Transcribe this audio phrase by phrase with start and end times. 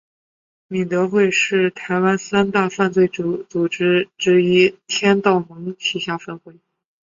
[0.67, 6.59] 敏德会是台湾三大犯罪组织之一天道盟旗下分会。